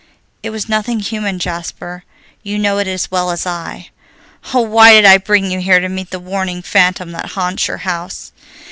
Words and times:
"It 0.41 0.49
was 0.49 0.67
nothing 0.67 0.99
human, 0.99 1.37
Jasper; 1.37 2.03
you 2.41 2.57
know 2.57 2.79
it 2.79 2.87
as 2.87 3.11
well 3.11 3.29
as 3.29 3.45
I. 3.45 3.91
Oh, 4.51 4.61
why 4.61 4.93
did 4.93 5.05
I 5.05 5.19
bring 5.19 5.51
you 5.51 5.59
here 5.59 5.79
to 5.79 5.89
meet 5.89 6.09
the 6.09 6.17
warning 6.19 6.63
phantom 6.63 7.11
that 7.11 7.33
haunts 7.33 7.67
your 7.67 7.77
house!" 7.85 8.31